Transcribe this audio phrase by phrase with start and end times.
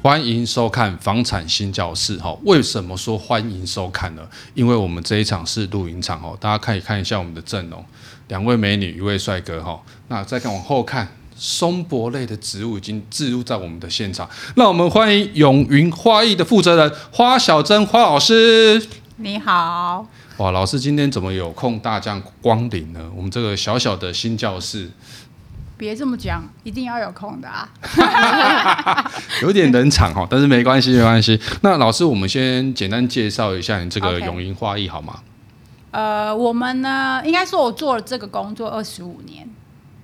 [0.00, 2.34] 欢迎收看房产新教室哈。
[2.44, 4.22] 为什么说欢迎收看呢？
[4.54, 7.84] 因为我们这一场是录影场哦，大家可以看一下我们的阵容，
[8.28, 9.82] 两位美女，一位帅哥哈。
[10.06, 14.30] 那再看往后看，松柏类的植物已经置入在我们的现场。
[14.54, 18.86] 那我们欢迎永云花艺的负责人花小珍花老师。
[19.16, 20.06] 你好，
[20.36, 23.10] 哇，老师今天怎么有空大驾光临呢？
[23.16, 24.88] 我们这个小小的新教室。
[25.78, 27.70] 别这么讲，一定要有空的啊！
[29.40, 31.40] 有点冷场哈，但是没关系，没关系。
[31.62, 35.20] 那老师，我们先简单介绍一下你这个永云花艺好吗？
[35.92, 39.48] 呃，我们呢，应该说我做了这个工作二十五年。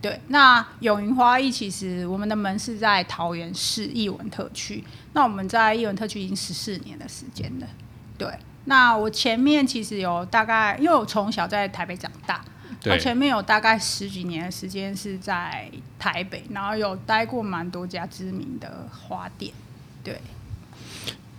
[0.00, 4.84] 对，那永云花艺其实我们的门是在桃园市艺文特区。
[5.12, 7.66] 那我们在艺文特区已经十四年的时间了。
[8.16, 8.28] 对，
[8.66, 12.40] 那我前面其实有大概，因为我从小在台北长大。
[12.86, 19.52] 我前面有大概十几年的时间是在台北，然后有待过蛮多家知名的花店，
[20.02, 20.20] 对。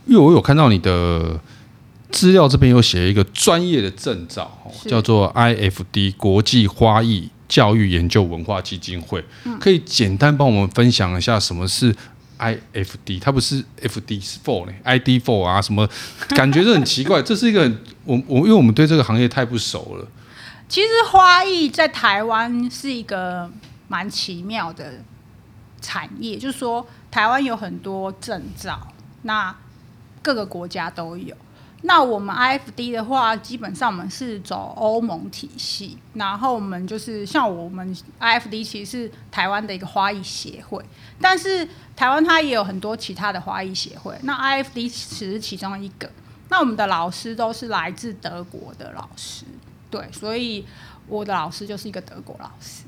[0.07, 1.39] 因为我有看到你的
[2.11, 9.25] 资料，这边有写一个专业的证照，叫做 IFD 国际花艺教育研究文化基金会。
[9.45, 11.95] 嗯、可以简单帮我们分享一下什么是
[12.37, 13.19] IFD？
[13.19, 15.59] 它不是 FD 是 four 呢？ID four 啊？
[15.59, 15.89] 什么？
[16.29, 17.19] 感觉是很奇怪。
[17.23, 17.61] 这是一个
[18.03, 20.07] 我我因为我们对这个行业太不熟了。
[20.67, 23.49] 其实花艺在台湾是一个
[23.87, 24.93] 蛮奇妙的
[25.79, 28.87] 产业，就是说台湾有很多证照，
[29.21, 29.55] 那
[30.21, 31.35] 各个国家都有。
[31.83, 40.83] 那我们 IFD 的话，基本上我们是走欧盟体系，然后我们就是像我们 IFD 其实是台湾的一个花艺协会，
[41.21, 46.09] 但是台湾它也有很多其他的花艺协会，那 IFD 只是其中一个。
[46.49, 49.45] 那我们的老师都是来自德国的老师。
[49.89, 50.65] 对，所以
[51.07, 52.83] 我的老师就是一个德国老师。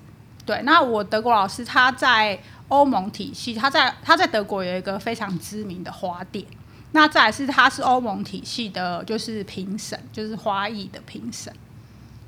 [0.45, 6.45] 对，那我德国老师他在欧盟体系，他在他在德国有一个非常知名的花店。
[6.93, 11.53] 那再是他是欧盟体系的，就是评审，就是花艺的评审。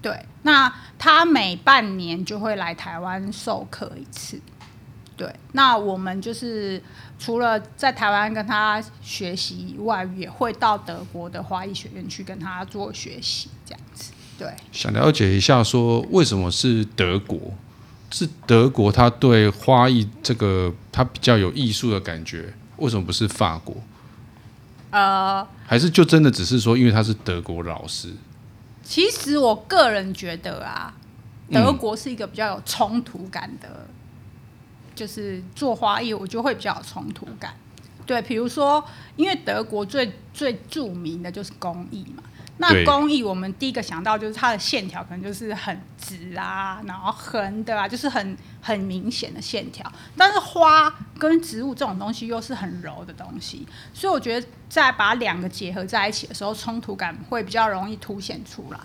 [0.02, 4.40] 对，那他每半年就会来台湾授课一次。
[5.16, 6.82] 对，那我们就是
[7.18, 14.12] 除了在台湾跟他学习以外，也会到德国的花艺学院去跟他做学习，这样子。
[14.40, 17.38] 对，想了解一下，说为什么是德国？
[18.10, 23.76] 是德国，他对花艺这个他比较有艺术的感觉，为什么不是法国？
[24.92, 28.14] 呃，还是就真的只是说，因为他是德国老师？
[28.82, 30.96] 其实我个人觉得啊，
[31.52, 33.94] 德国是一个比较有冲突感的，嗯、
[34.96, 37.54] 就是做花艺，我就会比较有冲突感。
[38.06, 38.84] 对，比如说，
[39.18, 42.24] 因为德国最最著名的就是工艺嘛。
[42.62, 49.90] 那工艺，我们第一个想到就是它的线条可能就是很直啊，然后横的啊，就是很很明显的线条。
[50.18, 58.78] 但是花跟植物这种东西又是很柔的东西，所以我觉得在把两个结合在一起的时候，冲突感会比较容易凸显出来。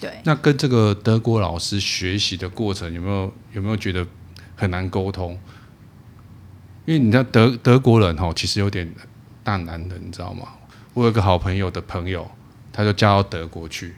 [0.00, 0.20] 对。
[0.24, 4.04] 那跟这个德国老师学习的过程有没有有没有觉得
[4.56, 5.38] 很难沟通？
[6.86, 8.92] 因为你知道德德国人哈，其实有点
[9.44, 10.48] 大男人，你知道吗？
[10.92, 12.28] 我有个好朋友的朋友。
[12.72, 13.94] 他就嫁到德国去，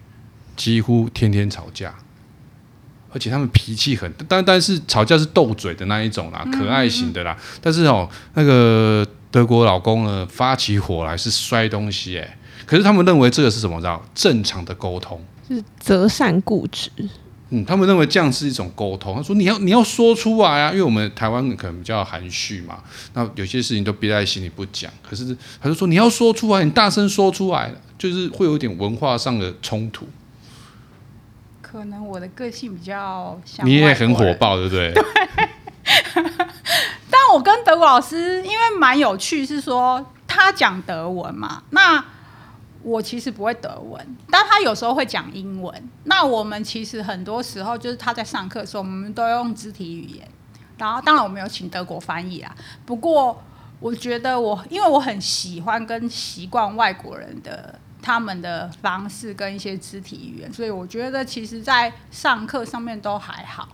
[0.57, 1.95] 几乎天天吵架，
[3.13, 7.37] 而且他们脾气很，但但是吵架是斗嘴的那一种啦，可爱型的啦。
[7.39, 13.81] 嗯嗯，但是哦，那个德国老公呢，发起火来是摔东西哎，可是他们认为这个是什么？
[13.81, 16.91] 知道正常的沟通，是择善固执。
[17.55, 19.15] 嗯，他们认为这样是一种沟通。
[19.15, 22.79] 他说：“你要你要说出来啊，因为我们台湾可能比较含蓄嘛，
[23.13, 24.91] 那有些事情都憋在心里不讲。
[25.03, 30.09] 可是他就说你要说出来，你大声说出来，就是会有点文化上的冲突。
[31.61, 34.91] 可能我的个性比较像，你也很火爆，对不对？
[34.95, 35.05] 对。
[37.11, 42.03] 但我跟德国老师因为蛮有趣，是说他讲德文嘛，那。”
[42.83, 45.91] 我其实不会德文，但他有时候会讲英文。
[46.05, 50.29] 那我们其实很多时候就是他在上课的时候，我们都用肢体语言。
[50.79, 52.55] 然后当然我们有请德国翻译啊。
[52.85, 53.41] 不过
[53.79, 63.69] 我觉得我因为我很喜欢跟习惯外国人的他们的方式跟一些肢体语言，所以我觉得其实在上课上面都还好。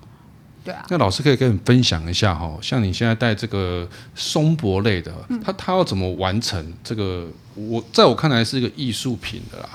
[0.69, 7.27] 对啊，那老师可以跟你分享一下哈，像你现在带这个松柏类的，嗯、他他要怎么完成这个？
[7.55, 9.69] 我在我看来是一个艺术品的啦，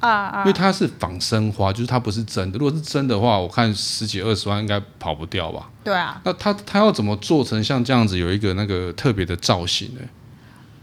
[0.00, 2.58] 啊啊，因为它是仿生花，就是它不是真的。
[2.58, 5.70] 如果是真的话，我看十几二十万应该跑不掉吧？
[5.84, 10.00] 对啊，那它它要怎么做成像这样子有一个那个特别的造型呢？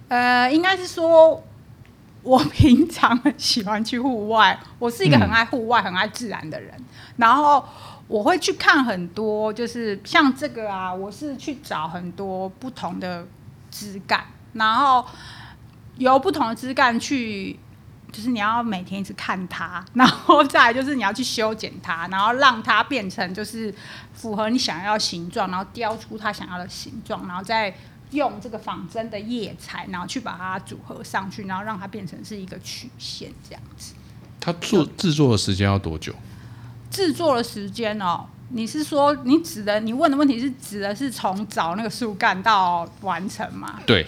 [0.08, 1.44] 呃，应该是说，
[2.24, 6.74] 我平常很喜欢去户外，我是一个很爱户外、嗯、很爱自然的人，
[7.18, 7.64] 然后。
[8.08, 13.28] 我会去看很多，就是像这个啊，我是去找很多不同的
[13.70, 15.06] 枝干，然后
[15.98, 17.60] 由不同的枝干去，
[18.12, 23.74] 就是你要每天一直看它，然后再来就是你要去修剪它，然后让它变成就是
[24.14, 27.76] 符合你想要的形状，然后雕出它想要的形状，然后再
[28.12, 33.96] 用这个仿真的叶材，然后去把它组合上去，然后让它变成是一个曲线这样子。
[34.40, 36.14] 它做制作的时间要多久？
[36.90, 39.80] 制作的时间哦，你是说你指的？
[39.80, 43.80] 你问的问题是指的是从找那个树干到完成吗？
[43.86, 44.06] 对。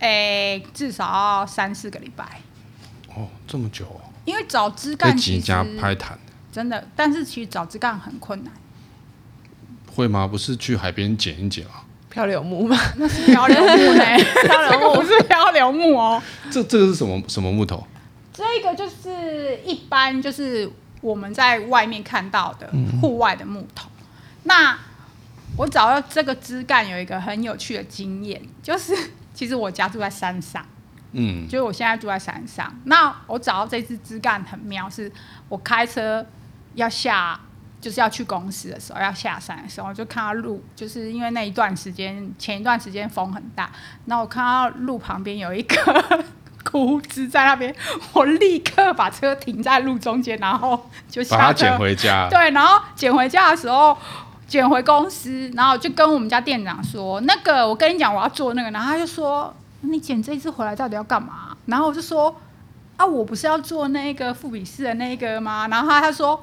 [0.00, 2.40] 诶、欸，至少要三四个礼拜。
[3.14, 4.00] 哦，这么久哦。
[4.24, 6.18] 因为找枝干其实拍坛
[6.52, 8.52] 真的，但是其实找枝干很困难。
[9.94, 10.26] 会吗？
[10.26, 11.82] 不是去海边捡一捡吗？
[12.10, 12.76] 漂流木吗？
[12.96, 14.04] 那是漂流木呢？
[14.46, 16.22] 漂流木不是漂流木哦。
[16.50, 17.86] 这这个是什么什么木头？
[18.32, 20.70] 这个就是一般就是
[21.04, 22.66] 我们在外面看到的
[22.98, 23.90] 户外的木头。
[23.98, 24.06] 嗯、
[24.44, 24.78] 那
[25.54, 28.96] 我找到这个枝干有一个很有趣的经验，就是
[29.34, 30.64] 其实我家住在山上，
[31.12, 32.74] 嗯，就是我现在住在山上。
[32.84, 35.12] 那我找到这支枝干很妙，是
[35.50, 36.24] 我开车
[36.74, 37.38] 要下，
[37.82, 43.70] 就是要去公司的时候，要下山的时候，就看到路，就是因为那一段时间前一段时间风很大，
[44.06, 46.24] 那我看到路旁边有一个。
[46.70, 47.74] 枯枝在那边，
[48.14, 52.28] 我立刻把车停在路中间，然后就把它捡回家。
[52.30, 53.96] 对，然后捡回家的时候，
[54.48, 62.34] 捡回公司，然后就跟我们家店长说：“那个，我跟你讲，我要做那个。”然后他就说：“你捡这一次回来到底要干嘛？”然后我就说
[62.96, 66.42] ：“啊，我不是要做那个富比士的那个吗？”然后他他说。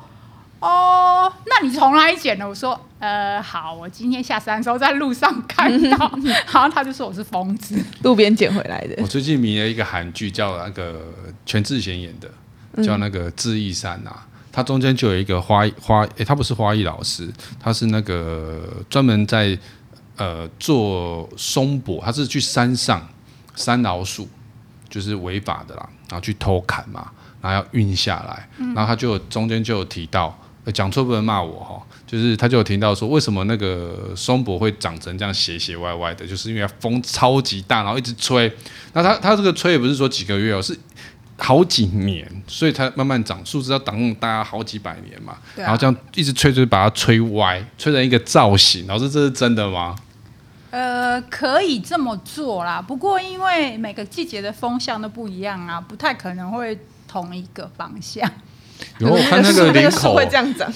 [0.62, 2.48] 哦，那你从哪里捡的？
[2.48, 8.96] 我说，呃，好，我今天下山的时候在路上看到， 然后他就说我是疯子，路边捡回来的。
[9.02, 11.02] 我最近迷了一个韩剧，叫那个
[11.48, 17.28] 全智贤演的，叫那个《智异山》啊，它中间就有一个花花，诶，他不是花艺老师，
[17.60, 19.57] 他是那个专门在
[20.18, 23.02] 呃做松柏，他是去山上
[23.56, 24.30] 山老鼠，
[24.88, 27.12] 就是违法的啦，然后去偷砍嘛，
[27.42, 30.38] 然后要运下来，然后他就中间就有提到。
[30.71, 38.51] 讲错不能骂我哈，就是他就有听到说，为什么那个松柏会长成这样斜斜歪歪的，就是因为风超级大，然后一直吹。
[38.94, 40.77] 那他他这个吹也不是说几个月哦，是
[41.38, 45.38] 好几年，所以它慢慢长，树枝要挡大家好几百年嘛。
[45.56, 48.85] 然后这样一直吹，就把它吹歪，吹成一个造型。
[48.85, 49.95] 老师，这是真的吗？
[50.69, 58.29] 呃，可以这么做啦，不过因为每个季节的风向都不一样啊，不太可能会同一个方向。
[59.01, 60.71] 有，我看那个 领口会这样长，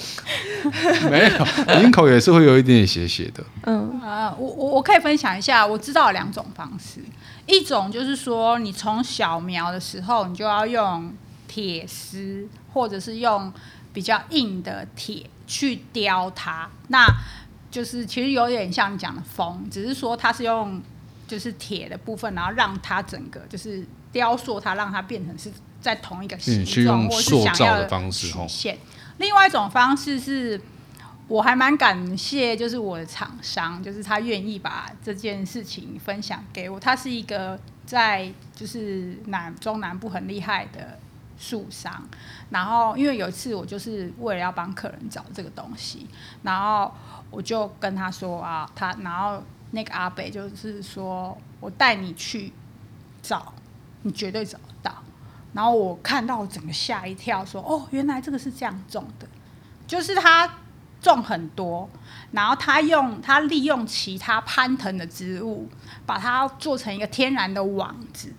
[1.10, 3.44] 没有领口也是会有一点点斜斜的。
[3.62, 7.00] 嗯啊，我我我可以分享一下，我知道有两种方式，
[7.46, 11.12] 一种就是说你从小苗的时候，你就要用
[11.46, 13.52] 铁丝或者是用
[13.92, 17.06] 比较硬的铁去雕它，那
[17.70, 20.82] 就是其实有点像你讲的风，只是说它是用
[21.28, 25.50] 就是铁的部分，然后让它整个就是雕塑它，让它变成是。
[25.86, 28.34] 在同一个形状或是想要的方式。
[29.18, 30.60] 另外一种方式是，
[31.28, 36.80] 我还蛮感谢，就是我的厂商，就是他愿意把这件事情分享给我。
[36.80, 37.56] 他是一个
[37.86, 40.98] 在就是南中南部很厉害的
[41.38, 42.04] 树商。
[42.50, 46.08] 然后因为有一次我就是为了要帮客人找这个东西，
[46.42, 46.92] 然后
[47.30, 52.52] 我就跟他说啊，他然后那个阿北就是说我带你去
[53.22, 53.54] 找，
[54.02, 54.58] 你绝对找。
[55.56, 59.26] 然后我看到整个吓一跳，说：“哦，原来这个是这样种的，
[59.86, 60.46] 就是它
[61.00, 61.88] 种很多，
[62.32, 65.66] 然后它用它利用其他攀藤的植物，
[66.04, 68.30] 把它做成一个天然的网子。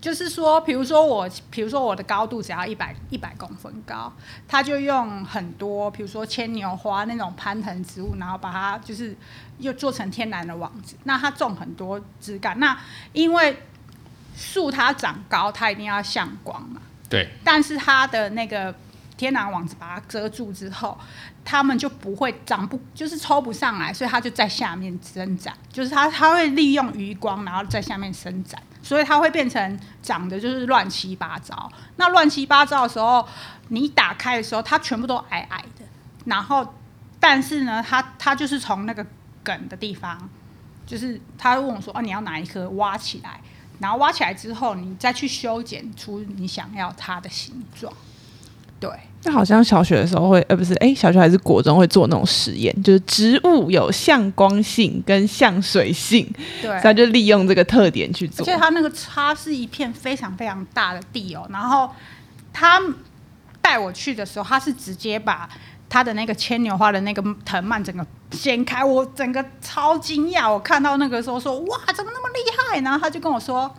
[0.00, 4.12] 就是说，比如说我，比如说我的高度只要一百一百公分高，
[4.48, 9.16] 他就用很多，比如说牵牛花那种攀藤植物，然后把它就是
[9.58, 10.96] 又做成天然的网子。
[11.04, 12.76] 那他种很多枝干，那
[13.12, 13.56] 因为。
[14.36, 16.80] 树它长高，它一定要向光嘛。
[17.08, 17.28] 对。
[17.42, 18.72] 但是它的那个
[19.16, 20.96] 天然网子把它遮住之后，
[21.42, 25.56] 它们就不会长不，就是抽不上来，所以它就在下面伸展。
[25.72, 31.72] 就是它它会利用余光，然后在下面伸展，所以它会变成长得就是乱七八糟。
[31.96, 33.26] 那乱七八糟的时候，
[33.68, 35.84] 你打开的时候，它全部都矮矮的。
[36.26, 36.74] 然后，
[37.18, 39.06] 但是呢，它它就是从那个
[39.42, 40.28] 梗的地方，
[40.84, 43.40] 就是他问我说：“哦，你要哪一颗挖起来？”
[43.78, 47.92] 然后挖起来之后，你再去修剪出你想要它的形状。
[48.78, 48.90] 对，
[49.24, 56.30] 那好像小学的时候会，呃，不是，哎，小学还是国中会做那种实验，就是植物有向光性跟向水性，
[56.60, 58.44] 对，他就利用这个特点去做。
[58.44, 61.90] 而且它那个它是一片非常非常大的地哦，然后
[62.52, 62.80] 他
[63.60, 65.48] 带我去的时候，他是直接把。
[65.88, 70.50] 他的那个牵牛花的那个藤蔓整个掀开，我整个超惊讶。
[70.50, 72.40] 我看到那个时候说：“哇，怎么那么厉
[72.72, 73.74] 害，然后他就跟我说。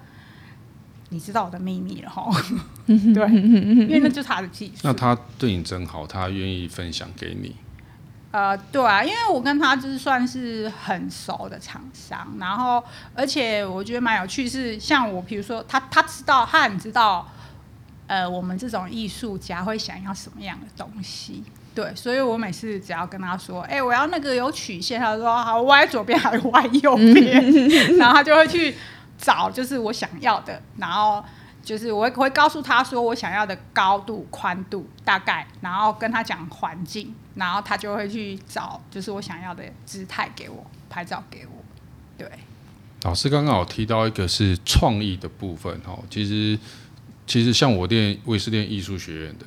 [1.09, 2.29] 你知道我的秘密了哈，
[2.85, 4.81] 对，因为那就是他的技术。
[4.83, 7.55] 那他对你真好，他愿意分享给你。
[8.31, 12.83] 呃，对啊，因为我跟他就是算是很熟的厂商，然后
[13.15, 17.25] 而且我觉得蛮有趣，是像我，比如说他，他知道，他很知道，
[18.07, 21.41] 呃，我们这种艺术家会想要什么样的东西，
[21.77, 27.53] 对，所以我每次只要跟他说，哎、我要那个有曲线，他说好，歪左边还是歪右边，
[27.97, 28.75] 然后他就会去。
[29.19, 31.25] 找就是我想要的，然后
[31.63, 41.63] 就是我会会告诉他说我想要的高度、宽度大概，然后跟他讲环境，然后他就会去找就是我想要的姿态给我拍照给我。
[42.15, 42.29] 对，
[43.01, 46.59] 老师刚刚有提到一个是创意的部分哦，其实
[47.25, 49.45] 其实像我练我也是念艺术学院的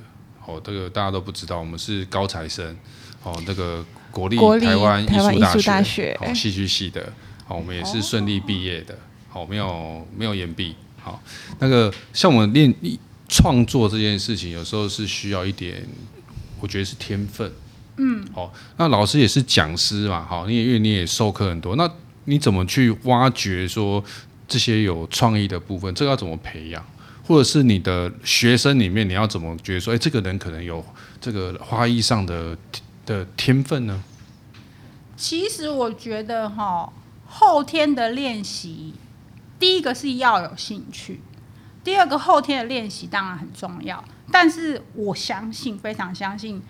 [0.54, 2.76] 哦，这个大家都不知道，我们是高材生
[3.22, 7.12] 哦，那个国立台湾艺术大学哦戏剧系的
[7.46, 8.98] 哦，我们也是顺利毕业的。
[9.28, 10.74] 好，没有没有延毕。
[11.00, 11.22] 好，
[11.60, 12.74] 那个像我们练
[13.28, 15.86] 创作这件事情，有时候是需要一点，
[16.58, 17.50] 我觉得是天分。
[17.96, 21.88] 嗯，好，那老师也是讲师嘛，好，你也因为你也授课很多，那
[22.24, 24.02] 你怎么去挖掘说
[24.48, 25.94] 这些有创意的部分？
[25.94, 26.84] 这个要怎么培养？
[27.30, 30.84] 或者是你的学生里面，你要怎么觉得说，哎，这个人可能有
[31.20, 32.58] 这个花艺上的
[33.06, 34.02] 的天分呢？
[35.16, 36.92] 其实我觉得哈，
[37.28, 38.94] 后天的练习。
[39.60, 41.20] 第一个是要有兴趣，
[41.84, 46.60] 第二个后天的练习当然很重要，但是我相信，非常相信，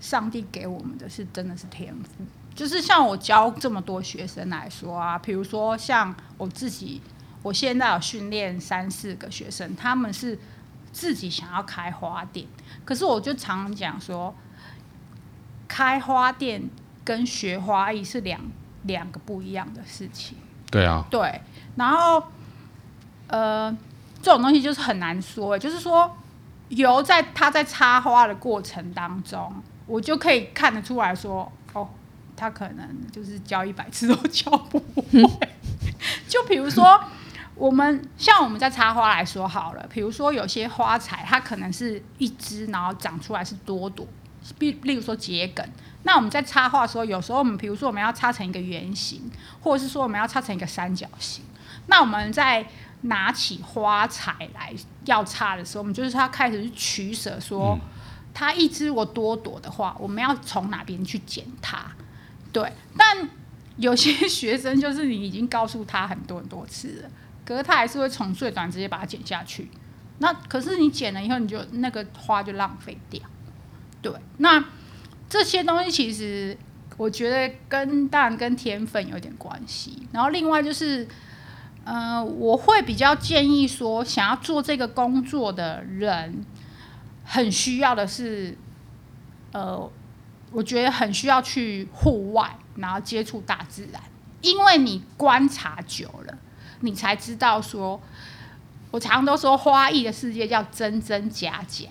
[0.00, 2.24] 上帝给我们的是真的是天赋。
[2.56, 7.00] 就是像我教这么多学生来说啊，比如说像我自己，
[7.42, 10.38] 我现在有训练三四个学生，他们是
[10.92, 12.46] 自己想要开花店，
[12.84, 14.34] 可是我就常常讲说，
[15.66, 16.68] 开花店
[17.04, 18.40] 跟学花艺是两
[18.84, 20.36] 两个不一样的事情。
[20.70, 21.40] 对啊，对，
[21.76, 22.22] 然后。
[23.30, 23.70] 呃，
[24.22, 26.16] 这种东西就是很难说，就是说，
[26.70, 29.52] 由在他在插花的过程当中，
[29.86, 31.86] 我就可以看得出来说，哦，
[32.34, 35.30] 他可能就是教一百次都 教不会。
[36.26, 36.98] 就比如说，
[37.58, 44.06] 我们像我们在插花来说好了，比如说有些花材，它可能是一枝，然后长出来是多朵，
[44.60, 45.68] 例例如说桔梗。
[46.04, 51.44] 那我们在插花的时候，有时候我们比如说我们要插成一个圆形，或者是说我们要插成一个三角形，
[51.88, 52.64] 那我们在
[53.02, 54.72] 拿起花材来
[55.04, 57.76] 要插的时候，我们就是他开始去取舍，说
[58.32, 61.84] 它一枝我多朵的话，我们要从哪边去剪它？
[62.52, 63.28] 对，但
[63.76, 67.10] 有些学生就是你已经告诉他很多很多次了，
[67.48, 69.70] 可是它还是会从最短直接把它剪下去。
[70.18, 73.22] 那可是你剪了以后，你就那个花就浪费掉。
[74.02, 74.62] 对，那
[75.28, 76.56] 这些东西其实
[76.98, 81.08] 我觉得跟当然跟天分有点关系，然后另外就是。
[81.90, 86.44] 嗯、呃，我会比较建议说，想要做这个工作的人，
[87.24, 88.58] 很需要的是，
[89.52, 89.90] 呃，
[90.50, 94.02] 我觉得很需要去户外，然后接触大自然，
[94.42, 96.36] 因为你观察久了，
[96.80, 98.00] 你才知道说，
[98.90, 101.86] 我常常都说花艺的世界叫真真假假。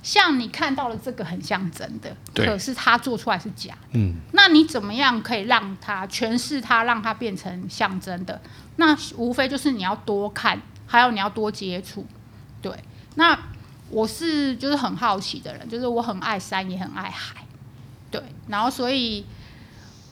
[0.00, 3.98] 像你看到了这个很像真的，可是它做出来是假的。
[3.98, 8.40] 嗯，那你怎么样可以让它诠释它，让它变成像真的？
[8.76, 12.06] 那无非就是你要多看，还有你要多接触。
[12.62, 12.72] 对，
[13.16, 13.36] 那
[13.90, 17.44] 我是就是很好奇的人，就是我很爱山，也很爱海。
[18.10, 19.26] 对，然后所以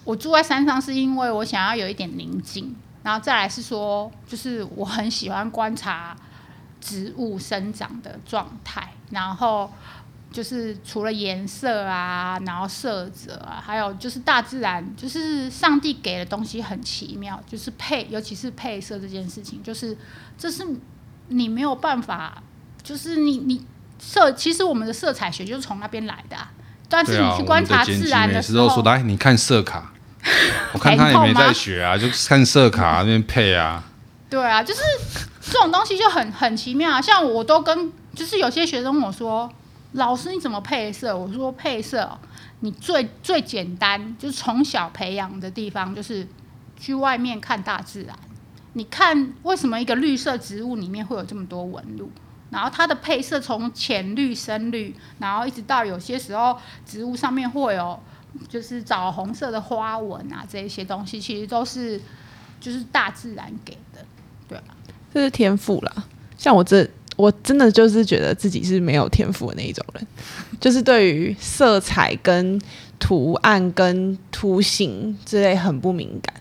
[0.04, 2.74] 我住在山上，是因为我想要有一点宁静，
[3.06, 6.16] 然后再来是说，就是我很喜欢观察
[6.80, 8.90] 植物生长的状态。
[9.12, 9.72] 然后
[10.32, 19.96] 就是除了颜色啊，然后色泽啊，还有就是大自然，就是上帝给的东西很奇妙，就是配，尤其是配色这件事情，就是
[20.36, 20.66] 这是
[21.28, 22.42] 你没有办法，
[22.82, 23.64] 就是你你
[24.00, 26.50] 色，其实我们的色彩学就是从那边来的啊。
[26.88, 29.92] 但是你去观察自然的时候，说来你看色卡，
[30.72, 33.84] 我看他也没在学啊，就看色卡那边配啊。
[34.28, 34.80] 对啊，就是
[35.40, 37.92] 这种东西就很很奇妙啊，像我都跟。
[38.16, 39.46] 就是有些学生问我说
[39.92, 42.18] ：“老师，你怎么配色？”我说：“配色，
[42.60, 46.26] 你最最简单，就是从小培养的地方，就是
[46.80, 48.16] 去外面看大自然。
[48.72, 52.10] 你看为什么一个绿色植物里面会有这么多纹路？
[52.48, 58.00] 然后它的配色从浅绿、深绿，然后一直到有些时候植物上面会有
[58.48, 62.00] 就是枣红色的花纹啊，这一些东西其实都是
[62.60, 64.04] 就是大自然给的，
[64.48, 64.74] 对吧？
[65.12, 65.92] 这是天赋啦。
[66.36, 70.06] 像我这。”我真的就是觉得自己是没有天赋的那一种人，
[70.60, 72.60] 就是对于色彩跟
[72.98, 76.34] 图案跟图形之类很不敏感，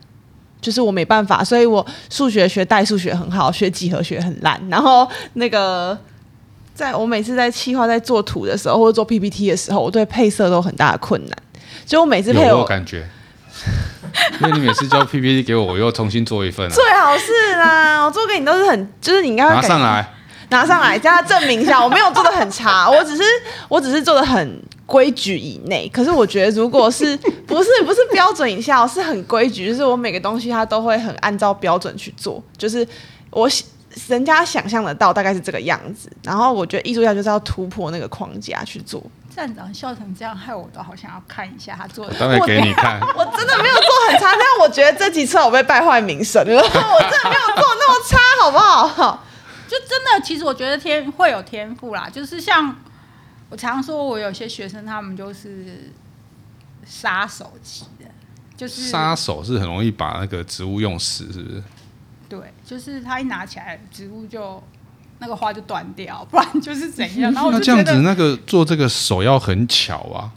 [0.60, 4.62] 就是我没办法，所以我数学学代数学很好，学几何学很烂。
[4.70, 5.98] 然后那个，
[6.74, 11.38] 在我每次在企划在做图的时候，或者做 PPT 的时候，我对配色都很大的困难。
[11.86, 13.08] 就我每次配我，有我感觉，
[14.41, 16.70] 因为你每次交 PPT 给我，我又重新做一份、啊。
[16.74, 20.13] 最好是啦，我做给你都是很，就是你应该拿上来，
[20.50, 23.24] 拿上来，叫他证明一下，我没有做的很差，我只是
[23.67, 24.62] 我只是做的很。
[24.88, 27.17] 规矩以内，可是我觉得，如果是
[27.48, 32.88] 不是不是标准以下，是很规矩，就是我每个东西他都会很按照标准去做，就是
[33.32, 33.50] 我
[34.08, 39.01] 人家想象得到大概是这个样子，然后我觉得艺术家就是要突破那个框架去做。
[39.36, 42.18] 站长笑成这样，害我都好想要看一下他做的。
[42.18, 49.24] 当然给你看我，我真的没有做很差，但我觉得这几次我被败坏名声了，我真的没有做那么差，好不好？
[49.68, 52.75] 就真的，其实我觉得天会有天赋啦，就是像。
[53.48, 55.94] 我常说，我有些学生，他们就是
[56.84, 58.06] 杀手级的，
[58.58, 61.63] 就是杀手是很容易把那个植物用死，是不是？
[62.27, 64.62] 对，就是他一拿起来，植物就
[65.25, 67.34] 那个花就断掉，不然就是怎样。
[67.34, 70.32] 然后那这样子，那个做这个手要很巧啊。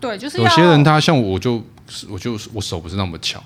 [0.00, 3.42] 对，就是有些人他像我就，就我就我手不是那么巧，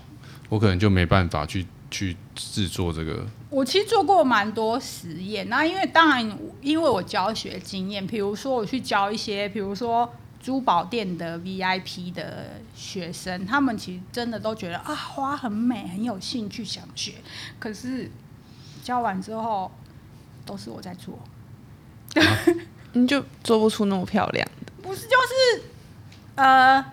[0.51, 1.67] 我可能就没办法去。
[1.91, 5.49] 去制作这个，我其实做过蛮多实验。
[5.49, 10.13] 那因为当然，因为我教学经验，比如说我去教一些，比如说
[10.43, 17.13] 珠宝店的 VIP 的学生，他们其实真的都觉得啊，花很美，很有兴趣想学。
[17.61, 18.11] 可是
[18.83, 19.71] 教完之后，
[20.45, 21.19] 都是我在做，
[22.15, 22.23] 啊、
[22.93, 24.73] 你就做不出那么漂亮的。
[24.83, 25.63] 不是，就是
[26.37, 26.85] 呃。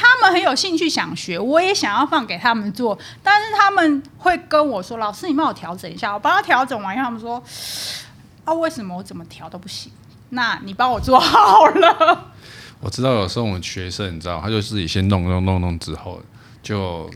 [0.00, 7.42] 他们很有兴趣想学，我也想要放给他们做，但是他们会跟我说：“老师，你帮我调整一下。”我帮他调整完，他们说
[8.46, 9.90] ：“啊，为什么我怎么调都不行？
[10.28, 12.32] 那你帮我做好了。”
[12.78, 16.22] 我知道有时候我们学生，你知道，他就自己先弄弄弄弄之后
[16.62, 17.10] 就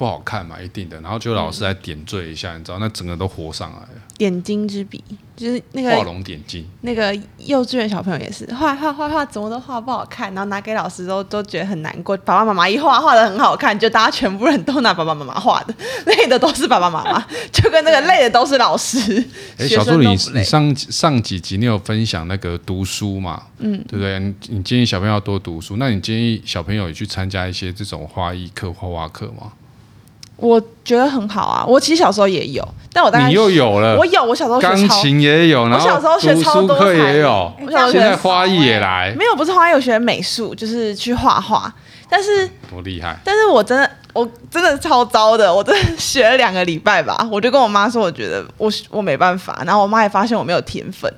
[0.00, 0.98] 不好看嘛，一定的。
[1.02, 3.88] 然后就老师来点缀一下，嗯、你知道，那整个都活上来了。
[4.16, 5.04] 点睛之笔。
[5.36, 12.14] 就是那个画龙点睛，那个幼稚园小朋友也是画画画画，怎么都画不好看，然后拿给老师都都觉得很难过。
[12.18, 15.74] 爸爸妈妈一画画的很好看，就大家全部人都拿爸爸妈妈画的，
[16.04, 18.98] 累的都是爸爸妈妈，就跟那个累的都是老师。
[19.56, 23.44] 哎、欸，小助理，上上几集你有分享那个读书嘛？
[23.60, 24.20] 嗯，对不对？
[24.20, 29.52] 你你建议小朋友要多读书，那你建议小朋友也去参加一些这种花艺课、画画课吗？
[30.40, 31.64] 我觉得很好啊！
[31.66, 41.72] 我其实小时候也有，但我大概你又有了，我有，我小时候学钢琴也有，然后我小时候学超多课也有，我小时候学现在花艺也来，没有不是花艺，我学美术，就是去画画。
[42.08, 43.16] 但是多厉害！
[43.22, 51.08] 但是我真的，我真的超糟的，我真的学了两个礼拜吧，我就跟我妈说，我觉得我我没办法，然后我妈也发现我没有天分，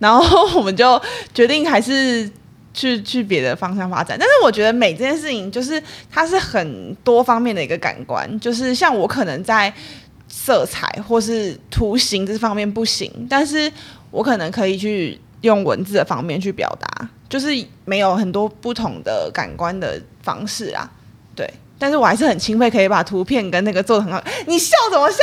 [0.00, 1.00] 然后我们就
[1.32, 2.28] 决定还是。
[2.72, 9.72] 去去别的方向发展，但是我觉得美这件事情就是它是很多方面的一个感官，就是像我可能在
[10.28, 13.70] 色彩或是图形这方面不行，但是
[14.10, 17.48] 我可能可以去用文字的方面去表达，就是
[17.84, 20.88] 没有很多不同的感官的方式啊，
[21.34, 25.16] 对，但是我还是很钦佩可以把图片跟那个做得很好，你笑怎么笑？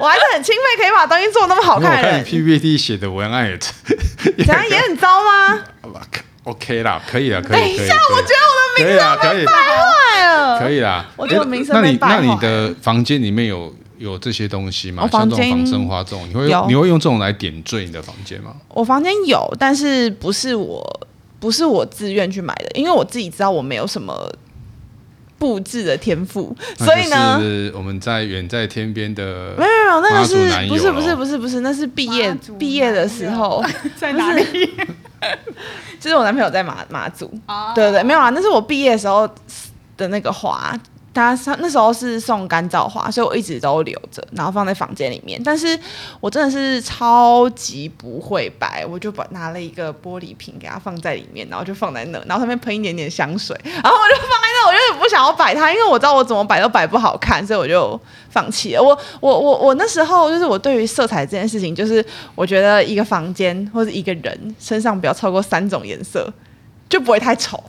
[0.00, 2.04] 我还是很钦佩可以把东西做得那么好看的人。
[2.06, 5.64] 我看你 PPT 写的文案也怎样也很糟吗？
[6.48, 7.76] OK 啦，可以了，可以。
[7.76, 10.58] 等一下，我觉得我的名声被败坏了。
[10.58, 12.20] 可以啦，我觉得名声被败坏了。
[12.20, 15.06] 那你那你的房间里面有有这些东西吗？
[15.12, 18.54] 像这种仿生花这种，你会你会用这种来点缀你的房间吗？
[18.70, 21.06] 我房间有，但是不是我
[21.38, 24.32] 不是我自愿去买的，因为我自己知道我没有什么
[25.38, 30.34] 布置的天赋，所以呢，是我们在远在天边的没有没有，那个是
[30.68, 33.62] 不是不是不是不是，那是毕业毕业的时候
[33.96, 34.70] 在哪里？
[36.00, 37.74] 就是我男朋友在马马祖，oh.
[37.74, 39.28] 对对对，没有啊，那是我毕业的时候
[39.96, 40.72] 的那个花。
[41.18, 45.40] 他那时候是送干燥花，所以我一直都留着，然后放在房间里面。
[45.44, 45.78] 但是
[46.20, 54.58] 我真的是超级不会摆，我就把拿了一个玻璃瓶给它放在里面，然后就放在那，然后上面喷一点点香水，然后我就放在那。
[54.68, 58.82] 我有点不想要摆它，因为我知道我怎么摆都摆不好看，所以我就放弃了。
[58.82, 62.04] 我我我我那时候就是我对于色彩这件事情，就是
[62.34, 66.30] 我觉得一个房间或者一个人身上不要超过三种颜色，
[66.88, 67.62] 就不会太丑。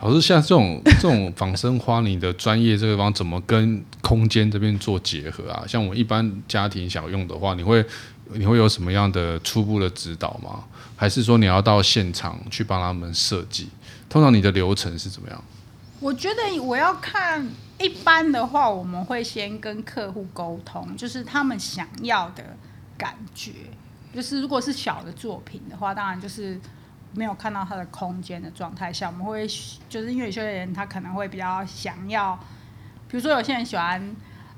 [0.00, 5.64] 老师，像这种 这种仿生花，你的专业这个地方怎么跟空间这边做结合啊？
[5.66, 7.84] 像我一般家庭想用的话，你会
[8.32, 10.62] 你会有什么样的初步的指导吗？
[10.94, 13.68] 还是说你要到现场去帮他们设计？
[14.08, 15.44] 通常你的流程是怎么样？
[15.98, 22.44] 我觉得我要看一般的话，我们会先跟客户沟通，就是他们想要的
[22.98, 23.52] 感觉。
[24.14, 26.60] 就是如果是小的作品的话，当然就是。
[27.16, 29.46] 没有看到他的空间的状态下，我们会
[29.88, 32.38] 就是因为有些人他可能会比较想要，
[33.08, 34.14] 比如说有些人喜欢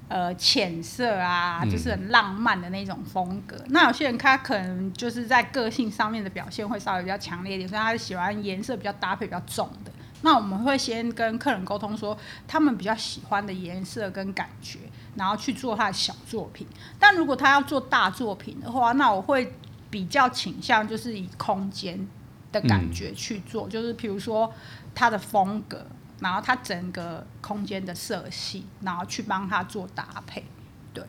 [0.09, 3.57] 呃浅色啊，就是很浪漫的那种风格。
[3.57, 9.93] 嗯、那有些人他可能就是在个性上面的表现会稍微比较强烈一点，所以他喜欢颜色比较搭配比较重的。
[10.23, 12.19] 那我们会先跟客人沟通说，
[12.49, 14.81] 他们比较喜欢的颜色跟感觉，
[15.15, 16.67] 然后去做他的小作品。
[16.99, 19.55] 但如果他要做大作品的话，那我会
[19.89, 22.05] 比较倾向就是以空间
[22.53, 24.53] 的感觉去做，嗯、就是比如说
[24.95, 25.87] 它的风格，
[26.21, 30.45] 然后它整个空间的色系，然后去帮它做搭配。
[30.93, 31.05] 对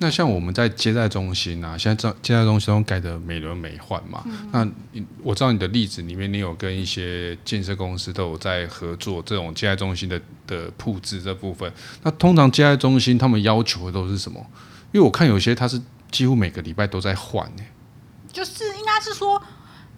[0.00, 4.22] 那像我们在接待中心啊，现在这接待中心都改的美轮美奂嘛。
[4.26, 4.68] 嗯、那
[5.22, 11.72] 我知道你的例子里面，你有跟一些建设公司都有在合作这种接待中心的的布置这部分。
[12.02, 14.38] 那通常接待中心他们要求的都是什么？
[14.92, 17.62] 因为我看有些他是几乎每个礼拜都在换呢。
[18.32, 19.42] 就是应该是说，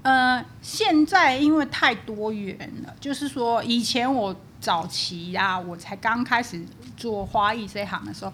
[0.03, 6.65] 呃，现在因为太多元了，就是说以前我早期啊，我才刚开始
[6.97, 8.33] 做花艺这行的时候。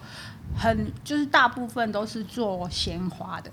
[0.57, 3.50] 很就是大部分都是做鲜花的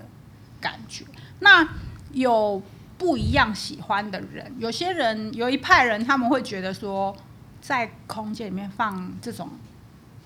[0.60, 1.04] 感觉，
[1.40, 1.68] 那
[2.12, 2.62] 有
[2.96, 7.14] 不一样喜欢的人，有些人有一派人他们会觉得说，
[7.60, 9.50] 在空间里面放这种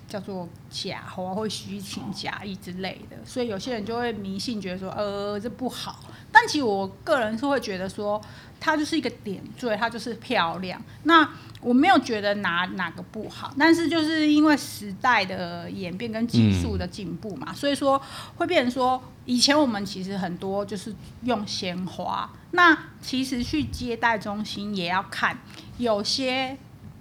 [0.09, 6.03] 叫做假花或虚情假意之类的，所以有些人就会迷信，觉得说呃这不好。
[6.31, 8.21] 但其实我个人是会觉得说，
[8.59, 10.79] 它就是一个点缀，它就是漂亮。
[11.03, 11.27] 那
[11.61, 17.99] 我没有觉得哪哪个不好，但是就是因为时代的演变跟技术的进步嘛，嗯、所以说
[18.35, 20.93] 会变成说，以前我们其实很多就是
[21.23, 22.29] 用鲜花。
[22.51, 25.37] 那其实去接待中心也要看，
[25.77, 26.55] 有些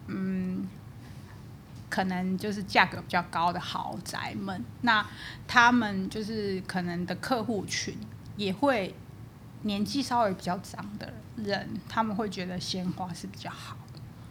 [0.06, 0.66] 嗯，
[1.98, 5.04] 可能就是价格比较高的豪宅们，那
[5.48, 7.92] 他们就是可能的客户群
[8.36, 8.94] 也会
[9.62, 13.76] 年纪稍微比较长的人，他们会觉得鲜花是比较好。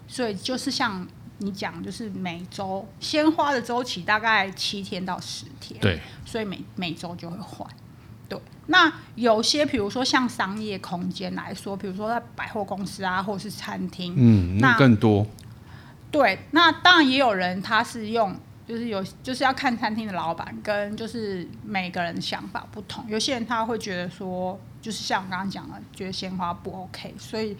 [0.07, 1.05] 所以就是像
[1.39, 7.69] 你讲，就是每周鲜花的周期大概七天到十天，对，所以每每周就会换。
[8.29, 15.27] 对，那有些比如说像商业空间来说，比如说在百货公司啊，或者是餐厅，嗯，那更多。
[16.17, 18.35] 对，那当然也有人他是用，
[18.67, 27.55] 就是有就是要看餐厅的老板跟就是每个人的想法不同，有些人他会觉得说，就是像我刚刚讲的，觉得鲜花不 OK，所以。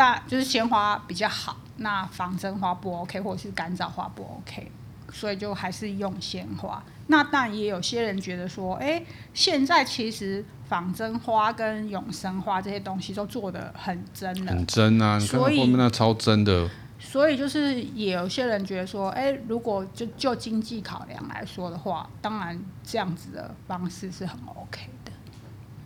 [0.00, 4.70] 但就是鲜花比较好，那仿真花不 OK，或者是干燥花不 OK，
[5.12, 6.80] 所以就还是用鲜花。
[7.08, 15.18] 那当然也有些人觉得说，哎、欸，现在其实仿真花跟永生花这些东西都做的很真了，很真啊！
[15.18, 16.70] 所以你看后面那超真的。
[16.98, 25.12] 所以就是也有些人觉得说，哎、欸，如果就就经济考量来说的话，当然这样子的方式是很 OK 的。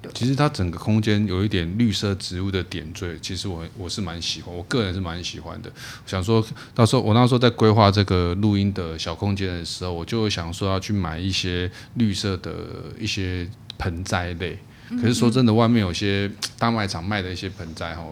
[0.00, 5.70] 对其实它整个空间有一点绿色植物的点缀，其实我我是蛮喜欢，我个人是蛮喜欢的。
[6.06, 6.44] 想说
[6.74, 12.52] 到时候我那时候在规划这个录音的小空间的时候，我就想说要去买一些绿色的
[12.98, 13.48] 一些
[13.78, 14.58] 盆栽类。
[15.00, 18.04] 可是说真的，外面有些大卖场卖的一些盆栽哈，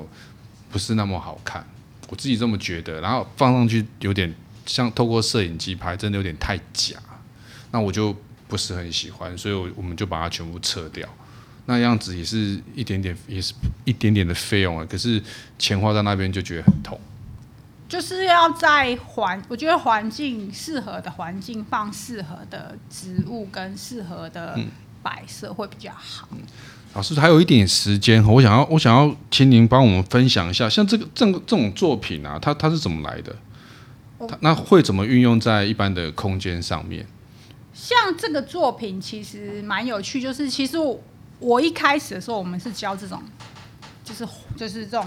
[0.70, 1.66] 不是那么好看，
[2.10, 3.00] 我自己这么觉得。
[3.00, 4.34] 然后放上去有点
[4.66, 6.98] 像透过摄影机拍，真的有点太假，
[7.70, 8.14] 那我就
[8.46, 11.08] 不是很喜欢，所以我我们就把它全部撤掉。
[11.66, 14.86] 那样子也是一点点，也是一点点的费用啊。
[14.90, 15.22] 可是
[15.58, 17.00] 钱花在那边就觉得很痛。
[17.88, 24.56] 就是要在环，我觉得环境适合的环境放适合的植物跟适合的
[25.02, 26.28] 摆设会比较好。
[26.30, 26.38] 嗯，
[26.94, 33.34] 老师还有一点时间，我想要我想要请您帮我们分享一下，像这个这个这种作品啊，它它是怎么来的？
[34.28, 37.06] 它那会怎么运用在一般的空间上面？
[37.72, 41.00] 像这个作品其实蛮有趣，就是其实我。
[41.42, 43.18] 我一开始的时候，我们是教这种，
[44.04, 45.06] 就是就是这种，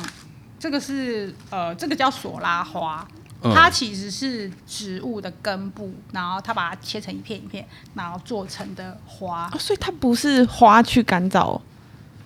[0.58, 3.08] 这个是呃，这个叫索拉花，
[3.44, 9.48] 嗯、它其实是植物的根部，然后它把它切成一片一片，然后做成的花。
[9.54, 11.62] 哦、所以它不是花去干燥，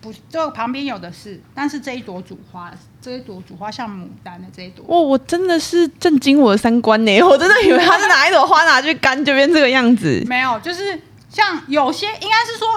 [0.01, 4.85] 不，这旁边有的是，但是这一朵主花，这一朵主花像牡丹的这一朵。
[4.87, 10.23] 哦，我真的是震惊我的三观呢，我真的以为它是哪一朵花拿去干就变这个样子。
[10.27, 12.67] 没有，就是像有些应该是说。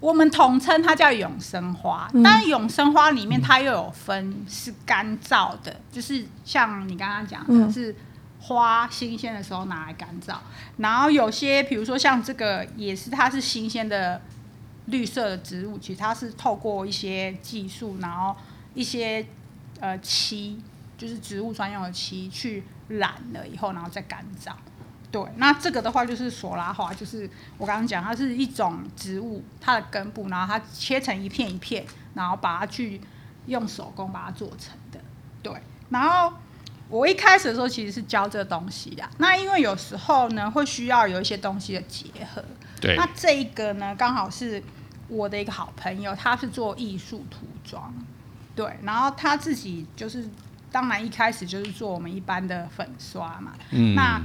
[0.00, 7.92] 我们统称它叫永生花，但永生花里面它又有分是干燥的，嗯、就是像你刚刚讲的是
[8.38, 10.36] 花新鲜的时候拿来干燥，
[10.76, 14.22] 然后有些比如说像这个也是它是新鲜的
[14.88, 18.36] 绿色的植物，其实它是透过一些技术，然后
[18.74, 19.24] 一些
[19.80, 20.60] 呃漆，
[20.98, 24.52] 就是植物专用的漆去染了以后，然后再干燥。
[25.10, 33.00] 对，那这个的话就是索拉花，就是我刚刚讲，它是一种植物，它的根部，然后它切成一片一片，然后把它去
[33.46, 35.00] 用手工把它做成的。
[35.42, 35.54] 对，
[35.88, 36.32] 然后
[36.90, 39.08] 我一开始的时候其实是教这个东西的。
[39.16, 42.44] 那因为有时候呢，会需要有一些东西的结合。
[42.78, 42.94] 对。
[42.94, 44.62] 那这一个呢，刚好是
[45.08, 47.92] 我的一个好朋友，他是做艺术涂装，
[48.54, 48.78] 对。
[48.82, 50.28] 然后他自己就是，
[50.70, 53.52] 当然一开始就是做我们一般的粉刷嘛。
[53.70, 53.94] 嗯。
[53.94, 54.20] 那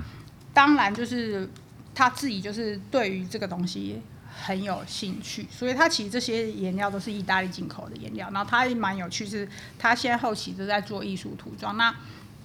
[0.54, 1.50] 当然就是
[1.96, 4.02] 他自己就是对于这个东西
[4.46, 8.30] 很有兴趣，所以他其实这些颜料都是意大利进口的颜料。
[8.32, 9.48] 然后他也蛮有趣，是
[9.80, 11.78] 他现在后期都在做艺术涂装。
[11.78, 11.96] 那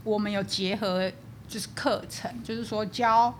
[0.04, 1.10] 我们有结合
[1.48, 3.36] 就是课程，就是说教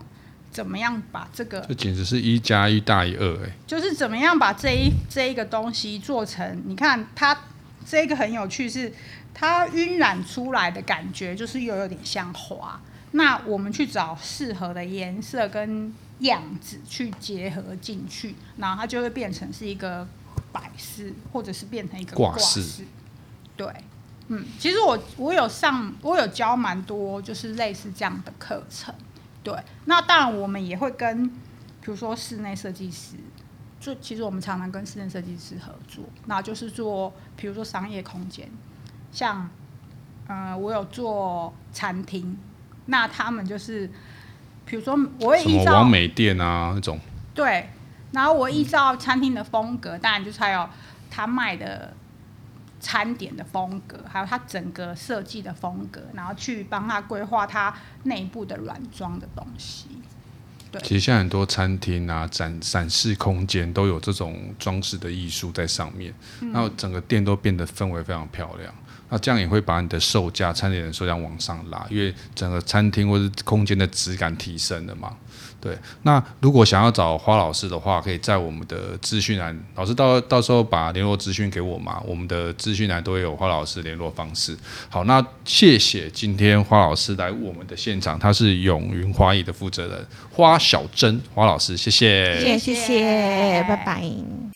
[0.50, 7.37] 怎么样把这个，这简直是一加一大于二哎，就是怎么样把这一这一个东西做成，你看它
[7.87, 8.92] 这个很有趣，是
[9.32, 12.80] 它晕染出来的感觉，就是又有点像花。
[13.12, 20.06] 那我们去找适合的颜色跟样子去结合进去，然后它就会变成是一个
[20.52, 22.84] 摆饰，或者是变成一个挂饰，
[23.56, 23.66] 对。
[24.30, 28.94] 嗯，其实我我有上，我有教蛮多，就是类似这样的课程。
[29.42, 29.55] 对，
[29.87, 33.16] 那当然我们也会跟，比如说室内设计师，
[33.81, 38.48] 就其实我们常常跟室内设计师合作，那就是做，比如说商业空间，
[39.12, 39.48] 像，
[40.27, 42.37] 呃，我有做餐厅，
[42.87, 43.90] 那他们就是，
[44.66, 46.98] 比如说我会依照网美店啊那种，
[47.35, 47.70] 对，
[48.12, 50.68] 然后我依照餐厅的风格，当然就是还有
[51.11, 51.94] 他卖的。
[52.80, 59.86] 餐点的风格，还有它整个设计的风格，然后去帮他规划它内部的软装的东西。
[60.70, 66.12] 对，其实现在很多餐厅啊，展展示空间都有这种装饰的艺术在上面，
[66.52, 68.72] 然后整个店都变得氛围非常漂亮。
[69.11, 75.12] 那这样也会把你的售价、餐点的售价往上拉，因为整个餐厅或者空间的质感提升了嘛。
[75.61, 84.57] 对，那如果想要找花老师的话，可以在我们的资讯栏，老师到到时候把联络资讯给我嘛，我们的资讯栏都会有花老师联络方式。
[84.88, 94.47] 好，那谢谢今天花老师来我们的现场，他是永云花艺的负责人花小珍花老师，谢谢，谢谢，谢谢，拜拜。